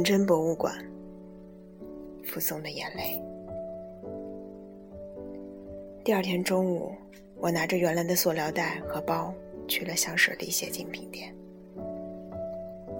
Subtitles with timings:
[0.00, 0.74] 纯真博物馆，
[2.24, 3.20] 附送的眼泪。
[6.02, 6.94] 第二天中午，
[7.36, 9.34] 我拿着原来的塑料袋和包
[9.68, 11.34] 去了香舍里写精品店。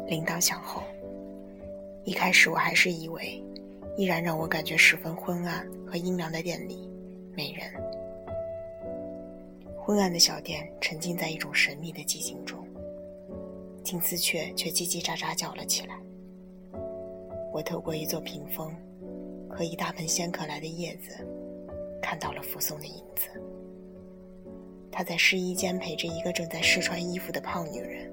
[0.08, 0.82] 铃铛响后，
[2.04, 3.42] 一开始我还是以为，
[3.96, 6.86] 依然让我感觉十分昏暗和阴凉的店里
[7.34, 7.72] 没人。
[9.78, 12.62] 昏暗的小店沉浸在一种神秘的寂静中，
[13.82, 15.98] 金丝雀却叽叽喳喳叫了起来。
[17.52, 18.74] 我透过一座屏风
[19.48, 21.26] 和一大盆仙客来的叶子，
[22.00, 23.28] 看到了扶松的影子。
[24.92, 28.12] 他在试衣间陪着一个正在试穿衣服的胖女人。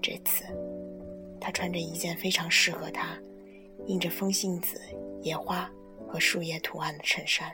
[0.00, 0.44] 这次，
[1.40, 3.18] 他穿着一件非常适合他，
[3.86, 4.80] 印着风信子、
[5.22, 5.70] 野花
[6.06, 7.50] 和树叶图案的衬衫。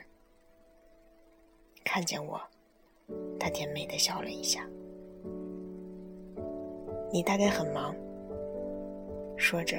[1.83, 2.39] 看见我，
[3.39, 4.67] 他甜美的笑了一下。
[7.11, 7.95] 你大概很忙。
[9.35, 9.77] 说着。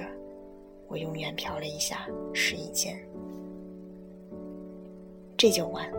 [0.88, 2.96] 我永远瞟了一下试衣间，
[5.36, 5.90] 这就完。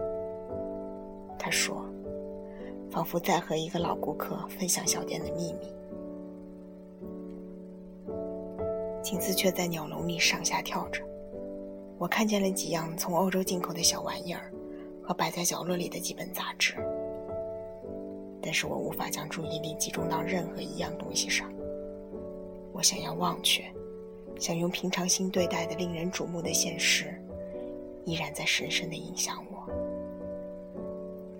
[1.38, 1.86] 他说，
[2.90, 5.68] 仿佛在和一个老顾客分享小店的秘密。
[9.02, 11.04] 金丝雀在鸟笼里上下跳着，
[12.00, 14.52] 我看见了几样从欧洲进口的小玩意儿，
[15.04, 16.76] 和摆在角落里的几本杂志，
[18.42, 21.52] 但是我无法将注意力集中到任何一样东西上。
[22.74, 23.64] 我想要忘却。
[24.40, 27.14] 想用平常心对待的令人瞩目的现实，
[28.04, 29.72] 依然在深深的影响我。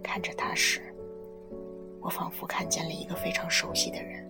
[0.02, 0.82] 看着他时，
[2.00, 4.26] 我仿佛看见了一个非常熟悉的人。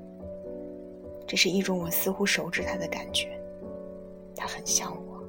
[1.27, 3.39] 这是一种我似乎熟知他的感觉，
[4.35, 5.23] 他很像我。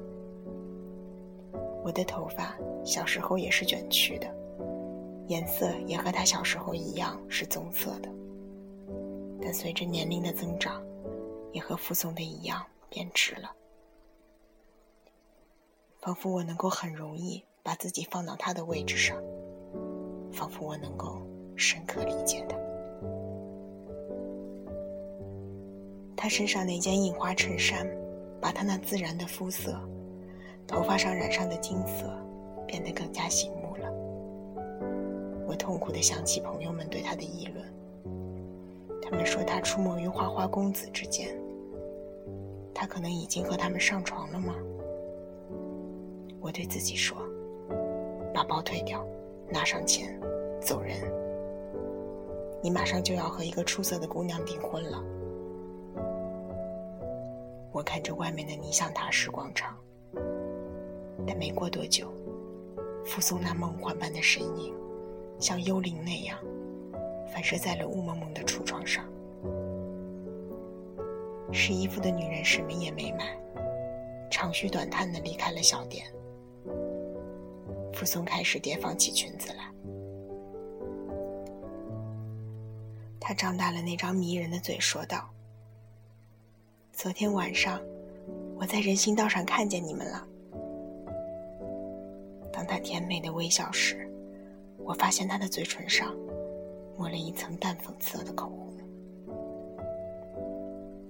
[1.83, 4.27] 我的头发小时候也是卷曲的，
[5.27, 8.09] 颜色也和他小时候一样是棕色的，
[9.41, 10.83] 但随着年龄的增长，
[11.51, 12.61] 也和附送的一样。
[12.89, 13.51] 变直了，
[15.99, 19.21] 仿佛我能够很容易把自己放到他的位置上，
[20.31, 21.21] 仿佛我能够
[21.55, 22.57] 深刻理解他。
[26.15, 27.87] 他身上那件印花衬衫，
[28.41, 29.79] 把他那自然的肤色，
[30.65, 32.11] 头发上染上的金色，
[32.65, 33.91] 变得更加醒目了。
[35.45, 37.73] 我痛苦的想起朋友们对他的议论，
[39.01, 41.37] 他们说他出没于花花公子之间。
[42.79, 44.53] 他可能已经和他们上床了吗？
[46.39, 47.17] 我对自己说
[48.31, 49.03] ：“把包退掉，
[49.49, 50.15] 拿上钱，
[50.61, 51.11] 走人。
[52.61, 55.03] 你马上就要和一个出色的姑娘订婚了。”
[57.73, 59.75] 我看着外面的尼香塔什广场，
[61.25, 62.13] 但没过多久，
[63.03, 64.71] 扶松那梦幻般的身影，
[65.39, 66.37] 像幽灵那样，
[67.33, 69.03] 反射在了雾蒙蒙的橱窗上。
[71.51, 73.37] 试衣服的女人什么也没买，
[74.29, 76.05] 长吁短叹的离开了小店。
[77.93, 79.71] 傅松开始叠放起裙子来，
[83.19, 85.27] 他张大了那张迷人的嘴，说道
[86.93, 87.81] ：“昨天晚上，
[88.55, 90.27] 我在人行道上看见你们了。”
[92.53, 94.07] 当他甜美的微笑时，
[94.77, 96.15] 我发现他的嘴唇上
[96.97, 98.66] 抹了一层淡粉色的口红。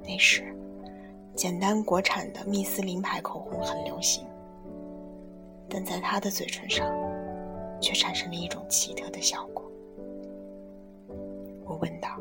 [0.08, 0.56] 那时，
[1.36, 4.26] 简单国产的蜜丝林牌口红很流行，
[5.70, 6.90] 但在他的嘴唇上，
[7.82, 9.70] 却产生了一种奇特的效果。
[11.66, 12.18] 我问道：“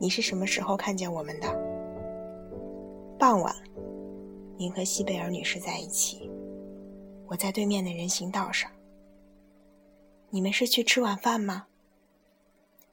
[0.00, 1.46] 你是什么时候看见我们的？”
[3.20, 3.54] 傍晚，
[4.56, 6.30] 您和西贝尔女士在一起，
[7.26, 8.70] 我在对面的人行道上。
[10.30, 11.66] 你们是去吃晚饭吗？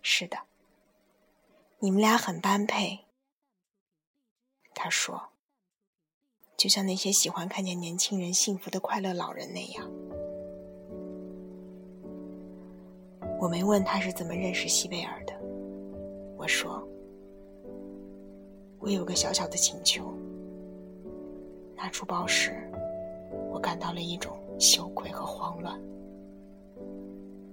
[0.01, 0.37] 是的。
[1.81, 3.05] 你们俩很般配，
[4.75, 5.29] 他说，
[6.57, 9.89] 就像那些喜欢看见年轻人幸福的快乐老人那样。
[13.39, 15.33] 我没问他是怎么认识西贝尔的，
[16.35, 16.85] 我说，
[18.79, 20.13] 我有个小小的请求。
[21.77, 22.69] 拿出包时，
[23.53, 25.81] 我感到了一种羞愧和慌乱。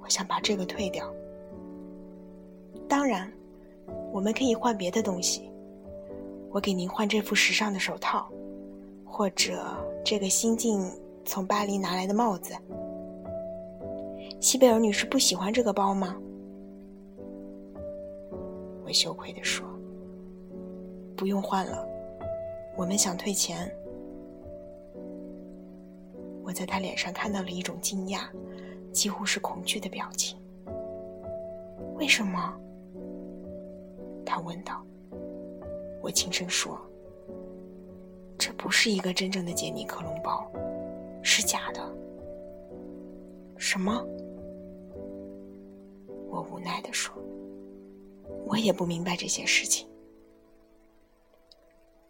[0.01, 1.15] 我想把这个退掉，
[2.89, 3.33] 当然。
[4.17, 5.51] 我们可以换别的东西，
[6.51, 8.27] 我给您换这副时尚的手套，
[9.05, 9.63] 或者
[10.03, 10.91] 这个新近
[11.27, 12.55] 从巴黎拿来的帽子。
[14.41, 16.17] 西贝尔女士不喜欢这个包吗？
[18.87, 19.69] 我羞愧地说
[21.15, 21.87] ：“不用换了，
[22.75, 23.71] 我们想退钱。”
[26.43, 28.21] 我在他脸上看到了一种惊讶，
[28.93, 30.39] 几乎是恐惧的表情。
[31.97, 32.59] 为什么？
[34.27, 34.85] 他问道
[36.03, 36.77] ：“我轻声说，
[38.37, 40.51] 这不是一个真正的杰尼克隆包，
[41.23, 41.81] 是假的。
[43.57, 44.05] 什么？
[46.29, 47.15] 我无奈地说
[48.45, 49.87] ：“我也不明白这些事情。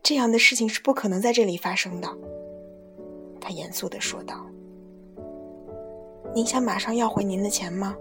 [0.03, 2.09] 这样的事情是不可能在这里发生的。”
[3.41, 4.45] 他严肃地说道
[6.35, 7.97] ：“您想马上要回您的钱吗？”“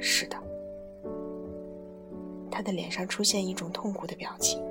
[0.00, 0.42] 是的。”
[2.54, 4.62] 他的脸上出现一种痛苦的表情。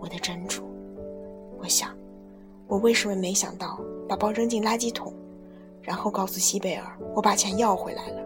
[0.00, 0.64] 我的珍珠，
[1.58, 1.96] 我想，
[2.66, 5.12] 我为什么没想到把包扔进垃圾桶，
[5.80, 8.22] 然后告诉西贝尔我把钱要回来了？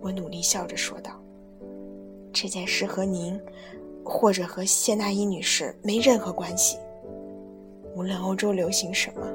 [0.00, 1.10] 我努力笑着说道
[2.32, 3.40] ：“这件事和您，
[4.04, 6.78] 或者和谢娜伊女士没任何关系。
[7.96, 9.26] 无论欧洲流行什么，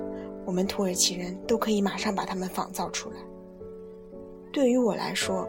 [0.45, 3.17] 我们土耳其人都可以马上把它们仿造出来。
[4.53, 5.45] 对于我来说，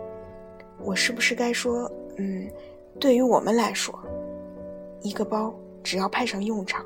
[0.85, 2.47] 我是不是该说，嗯，
[3.01, 3.99] 对于我们来说，
[5.01, 5.53] 一个包
[5.83, 6.85] 只要派上用场，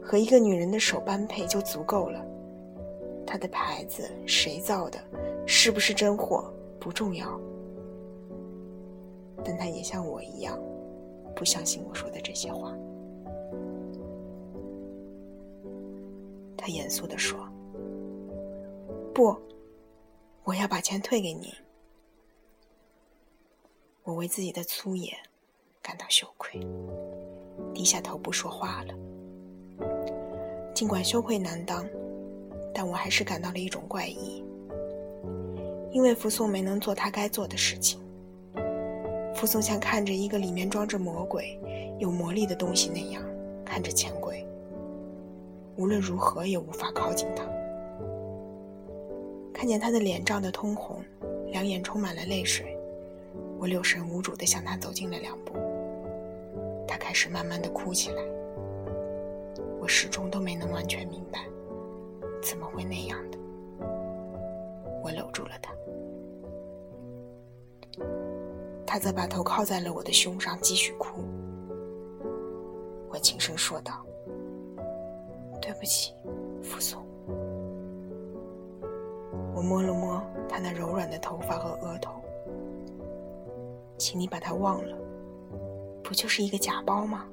[0.00, 2.24] 和一个女人的手般配就足够了。
[3.26, 4.98] 它的牌子谁造的，
[5.46, 6.44] 是不是真货
[6.78, 7.40] 不重要。”
[9.44, 10.58] 但他也像我一样，
[11.34, 12.72] 不相信我说的这些话。
[16.56, 17.38] 他严肃地说
[19.12, 19.36] ：“不，
[20.44, 21.50] 我要把钱退给您。”
[24.04, 25.16] 我为自己的粗野
[25.82, 26.60] 感到羞愧，
[27.72, 28.94] 低下头不说话了。
[30.74, 31.88] 尽管羞愧难当，
[32.74, 34.44] 但我还是感到了一种怪异，
[35.90, 37.98] 因为福松没能做他该做的事情。
[39.34, 41.58] 福松像看着一个里面装着魔鬼、
[41.98, 43.24] 有魔力的东西那样
[43.64, 44.46] 看着钱柜，
[45.76, 47.42] 无论如何也无法靠近他。
[49.50, 51.02] 看见他的脸涨得通红，
[51.46, 52.73] 两眼充满了泪水，
[53.58, 55.54] 我六神无主地向他走近了两步。
[56.86, 58.22] 他开始慢慢地哭起来。
[59.80, 61.44] 我始终都没能完全明白，
[62.42, 63.38] 怎么会那样的。
[65.02, 65.74] 我搂住了他。
[68.86, 71.22] 他则把头靠在了我的胸上，继续哭。
[73.10, 74.06] 我轻声说道
[75.60, 76.14] ：“对不起，
[76.62, 77.04] 傅松。”
[79.54, 82.23] 我摸了摸他那柔软的头发和额头，
[83.96, 84.96] 请你把它忘了，
[86.02, 87.24] 不就是一个假包吗？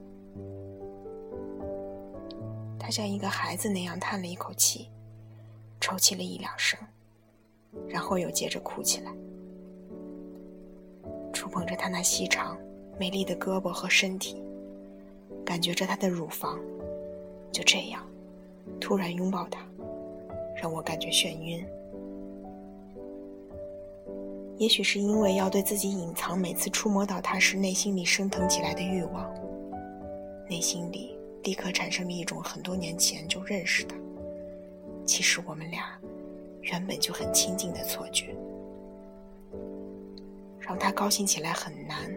[2.79, 4.89] 他像一个孩子那样叹了一口气，
[5.79, 6.77] 抽泣了一两声，
[7.87, 9.11] 然后又接着哭起来。
[11.31, 12.57] 触碰着他那细长、
[12.99, 14.41] 美丽的胳膊和身体，
[15.45, 16.59] 感觉着他的乳房，
[17.51, 18.05] 就这样，
[18.79, 19.59] 突然拥抱他，
[20.55, 21.65] 让我感觉眩晕。
[24.61, 29.27] 也许是因为要对自己隐藏每次触摸到他时内心里升腾起来的欲望，
[30.47, 33.95] 内心里立刻产生了一种很多年前就认识的，
[35.03, 35.99] 其实我们俩
[36.61, 38.35] 原本就很亲近的错觉。
[40.59, 42.15] 让他高兴起来很难。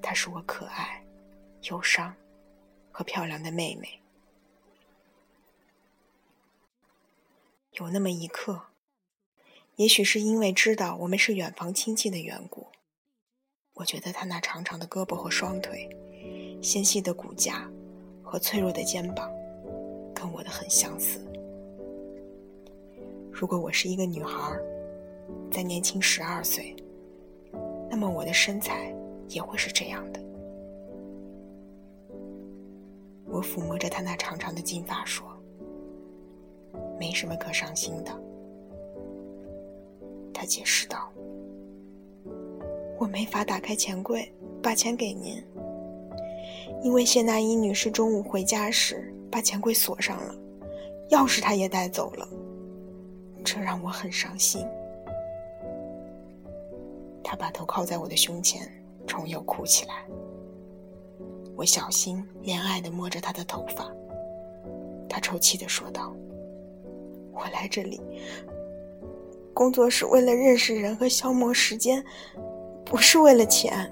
[0.00, 1.02] 她是我可爱、
[1.62, 2.14] 忧伤
[2.92, 4.00] 和漂亮的妹妹。
[7.72, 8.62] 有那么一刻，
[9.76, 12.66] 也许是因为知道我们是远房亲戚的缘故，
[13.74, 15.86] 我觉得他那长长的胳膊和双腿、
[16.62, 17.70] 纤细的骨架
[18.22, 19.30] 和脆弱的肩膀，
[20.14, 21.20] 跟我的很相似。
[23.30, 24.58] 如果我是一个女孩，
[25.52, 26.74] 在年轻十二岁。
[27.88, 28.92] 那么我的身材
[29.28, 30.20] 也会是这样的。
[33.26, 35.26] 我抚摸着他那长长的金发说
[36.98, 38.20] ：“没什么可伤心的。”
[40.38, 41.10] 他解释道
[43.00, 44.30] ：“我没法打开钱柜
[44.62, 45.42] 把钱给您，
[46.82, 50.34] 因为谢娜伊女士中午回家时把钱柜锁上了，
[51.08, 52.28] 钥匙她也带走了，
[53.42, 54.62] 这让我很伤心。”
[57.24, 58.70] 他把头靠在我的胸前，
[59.06, 60.04] 重又哭起来。
[61.56, 63.90] 我小心怜爱地摸着他的头发。
[65.08, 66.14] 他抽泣地说道
[67.32, 68.02] ：“我来这里
[69.56, 72.04] 工作是为了认识人和消磨时间，
[72.84, 73.90] 不是为了钱。”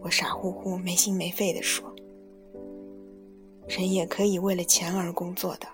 [0.00, 1.94] 我傻乎乎、没心没肺地说
[3.68, 5.68] ：“人也可以为了钱而工作的。”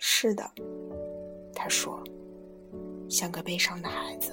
[0.00, 0.50] 是的，
[1.54, 2.02] 他说，
[3.10, 4.32] 像个悲伤的孩子。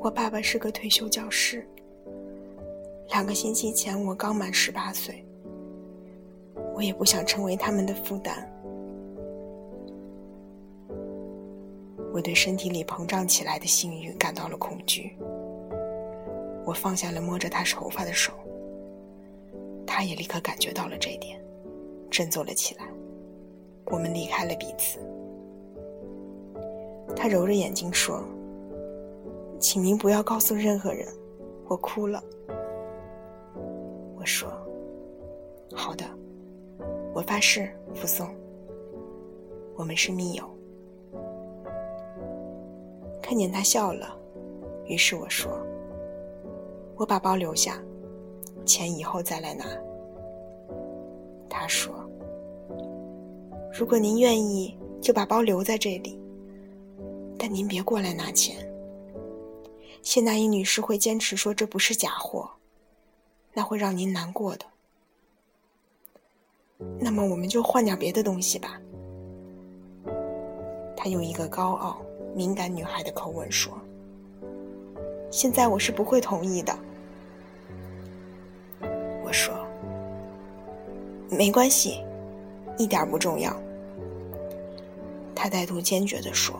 [0.00, 1.64] 我爸爸是个退休教师。
[3.10, 5.24] 两个星期前，我刚满十八岁。
[6.74, 8.50] 我也不想成为他们的负担。
[12.12, 15.16] 我对身体里膨胀起来的性欲感到了恐惧。
[16.64, 18.32] 我放下了摸着他头发的手，
[19.86, 21.40] 他也立刻感觉到了这一点，
[22.10, 22.88] 振作了起来。
[23.86, 24.98] 我们离开了彼此。
[27.14, 28.24] 他揉着眼睛说
[29.60, 31.06] ：“请您不要告诉任何人，
[31.68, 32.22] 我哭了。”
[34.16, 34.50] 我说
[35.74, 36.04] ：“好的，
[37.14, 38.28] 我发誓，福松，
[39.76, 40.44] 我们是密友。”
[43.22, 44.18] 看见他笑了，
[44.86, 45.50] 于是我说
[46.98, 47.80] ：“我把包留下，
[48.66, 49.64] 钱以后再来拿。”
[51.48, 51.94] 他说
[53.72, 56.20] ：“如果您愿意，就把包留在这里。”
[57.38, 58.56] 但您别过来拿钱。
[60.02, 62.50] 谢娜伊女士会坚持说这不是假货，
[63.52, 64.66] 那会让您难过的。
[66.98, 68.80] 那么我们就换点别的东西吧。
[70.96, 72.00] 她用一个高傲、
[72.34, 73.72] 敏感女孩的口吻说
[75.30, 76.76] ：“现在我是不会同意的。”
[79.24, 79.54] 我说
[81.28, 82.02] ：“没关系，
[82.78, 83.54] 一点不重要。”
[85.34, 86.54] 她态度坚决地说。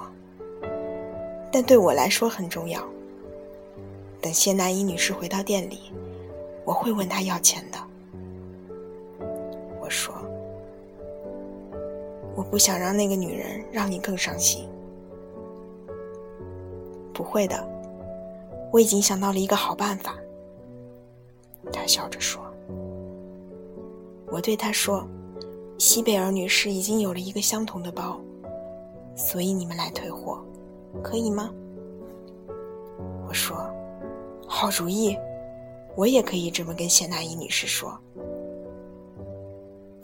[1.52, 2.82] 但对我来说很重要。
[4.20, 5.92] 等谢娜伊女士回到店里，
[6.64, 7.78] 我会问她要钱的。
[9.94, 10.12] 说
[12.34, 14.68] ：“我不想让那个女人让你更伤心。”
[17.14, 17.66] 不会的，
[18.72, 20.16] 我已经想到了一个好办法。
[21.72, 22.42] 她笑着说
[24.32, 25.06] ：“我对她说，
[25.78, 28.20] 西贝尔女士已经有了一个相同的包，
[29.14, 30.44] 所以你们来退货。”
[31.02, 31.50] 可以吗？
[33.26, 33.56] 我说，
[34.46, 35.16] 好主意，
[35.96, 37.98] 我也可以这么跟谢娜伊女士说。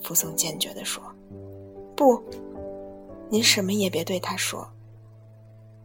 [0.02, 1.02] 福松坚决地说
[1.96, 2.22] ：“不，
[3.28, 4.68] 您什么也别对他说，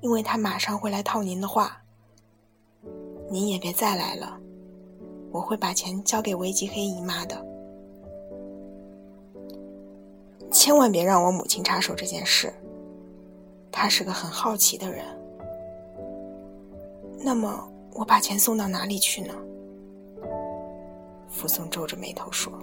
[0.01, 1.81] 因为他马上会来套您的话。
[3.29, 4.39] 您也别再来了，
[5.31, 7.45] 我会把钱交给维吉黑姨妈的。
[10.51, 12.53] 千万别让我母亲插手这件事。”
[13.71, 15.03] 她是个很好奇的人，
[17.19, 19.33] 那么我把钱送到哪里去呢？
[21.27, 22.53] 福松皱着眉头说：“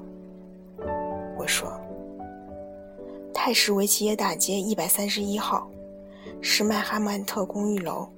[1.42, 1.68] 我说，
[3.34, 5.68] 泰什维奇耶大街一百三十一号，
[6.40, 8.08] 是麦哈曼特公寓楼，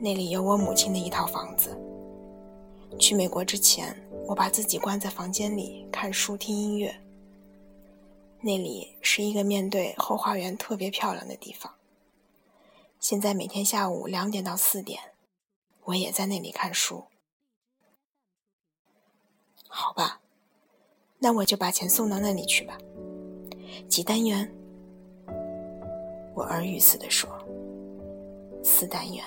[0.00, 1.78] 那里有我母亲的一套房子。
[2.98, 6.92] 去美国之前，我把自己关在房间里看书听音乐。
[8.40, 11.72] 那里是一个面对后花园特别漂亮的地方。”
[12.98, 15.00] 现在每天下午两点到四点，
[15.84, 17.04] 我也在那里看书。
[19.68, 20.20] 好吧，
[21.24, 22.76] 那我就把钱送到那里去吧。
[23.88, 24.46] 几单元？
[26.34, 27.30] 我耳语似的说
[28.62, 29.24] ：“四单元。”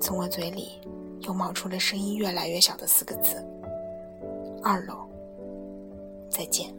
[0.00, 0.80] 从我嘴里
[1.20, 3.44] 又冒出了声音越来越小的四个字
[4.64, 5.06] ：“二楼。”
[6.32, 6.74] 再见。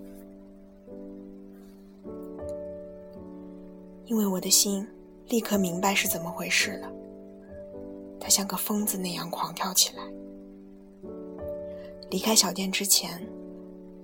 [4.06, 4.88] 因为我的心。
[5.28, 6.92] 立刻明白是怎么回事了。
[8.20, 10.02] 他像个疯子那样狂跳起来。
[12.10, 13.22] 离开小店之前，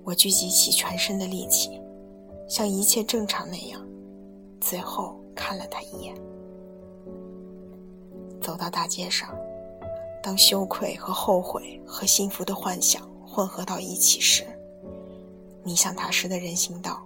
[0.04, 1.80] 我聚集起全身的力气，
[2.48, 3.84] 像一切正常那样，
[4.60, 6.14] 最后看了他一眼。
[8.40, 9.36] 走到大街上，
[10.22, 14.44] 当羞愧和后悔和幸福的幻想混合到一起时，
[15.64, 17.04] 你像塔什的人行道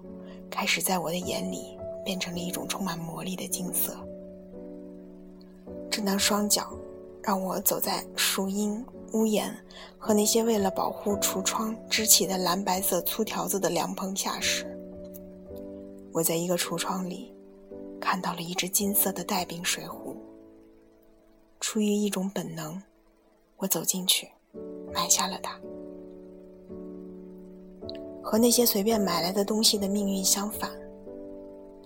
[0.50, 3.96] 开始在我的眼里变成了一种充满魔力的金色。
[5.90, 6.70] 正当双脚
[7.22, 9.54] 让我走在树荫、屋檐
[9.98, 14.64] 和那些为了保护橱窗支起的蓝白色粗条子的凉棚下时，
[16.12, 17.34] 我在一个橱窗里
[18.00, 20.16] 看到了一只金色的带柄水壶。
[21.60, 22.80] 出于一种本能，
[23.56, 24.28] 我走进去，
[24.92, 25.58] 买下了它。
[28.22, 30.70] 和那些随便买来的东西的命运相反，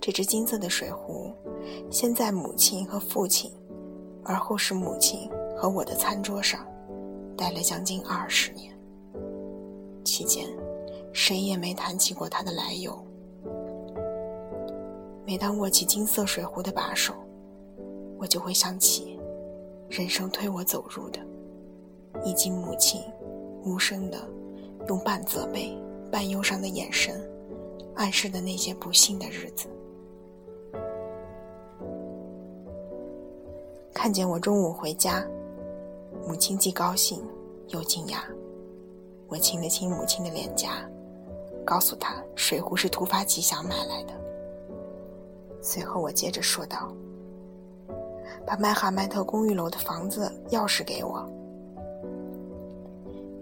[0.00, 1.32] 这只金色的水壶，
[1.90, 3.52] 先在母亲和父亲。
[4.26, 6.66] 而后是母亲和我的餐桌上，
[7.36, 8.72] 待了将近二十年。
[10.04, 10.46] 期间，
[11.12, 12.96] 谁也没谈起过它的来由。
[15.26, 17.14] 每当握起金色水壶的把手，
[18.18, 19.18] 我就会想起
[19.88, 21.18] 人生推我走入的，
[22.24, 23.00] 以及母亲
[23.64, 24.18] 无声的
[24.88, 25.76] 用半责备、
[26.12, 27.20] 半忧伤的眼神
[27.94, 29.66] 暗示的那些不幸的日子。
[33.94, 35.26] 看见我中午回家，
[36.26, 37.22] 母亲既高兴
[37.68, 38.18] 又惊讶。
[39.28, 40.88] 我亲了亲母亲的脸颊，
[41.64, 44.12] 告诉她水壶是突发奇想买来的。
[45.60, 46.94] 随后我接着说道
[48.46, 51.26] ：“把麦哈迈特公寓楼的房子钥匙给我，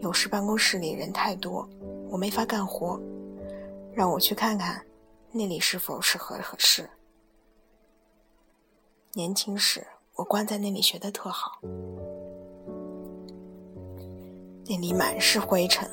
[0.01, 1.69] 有时办公室里人太多，
[2.09, 2.99] 我没法干活，
[3.93, 4.81] 让我去看看
[5.33, 6.89] 那里是否是合合适。
[9.15, 11.61] 年轻时我关在那里学的特好，
[14.73, 15.87] 那里满是灰尘。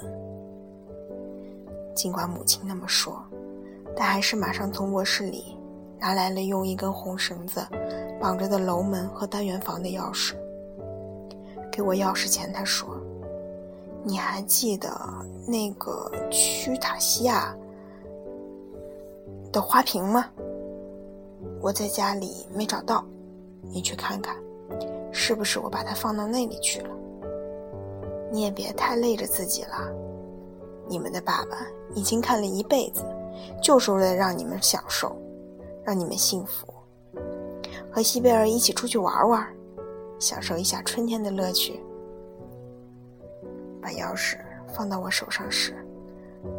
[1.93, 3.21] 尽管母亲那么说，
[3.93, 5.57] 但还是马上从卧室里
[5.99, 7.67] 拿来了用一根红绳子
[8.21, 10.33] 绑着的楼门和单元房的钥匙。
[11.69, 12.87] 给我钥匙前，他说
[14.01, 14.89] ：“你还记得
[15.45, 17.53] 那个屈塔西亚
[19.51, 20.25] 的花瓶吗？
[21.59, 23.03] 我在家里没找到，
[23.61, 24.37] 你去看看，
[25.11, 26.89] 是不是我把它放到那里去了？
[28.31, 29.89] 你也别太累着自己了。
[30.87, 31.57] 你们的爸爸
[31.93, 33.03] 已经看了一辈子，
[33.61, 35.15] 就是为了让你们享受，
[35.83, 36.67] 让你们幸福，
[37.91, 39.47] 和西贝尔一起出去玩玩。”
[40.19, 41.79] 享受一下春天的乐趣。
[43.81, 45.73] 把钥匙放到我手上时，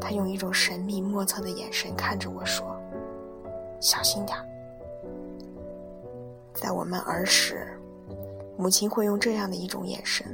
[0.00, 2.66] 他用一种神秘莫测的眼神看着我说
[3.78, 4.38] ：“小心点。”
[6.54, 7.68] 在我们儿时，
[8.56, 10.26] 母亲会用这样的一种眼神，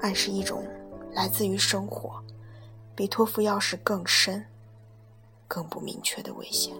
[0.00, 0.64] 爱是一种
[1.12, 2.22] 来自于生活，
[2.94, 4.44] 比托付钥匙更深、
[5.46, 6.74] 更不明确的危险。